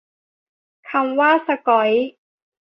[0.89, 1.91] คำว่า "สก๊อย"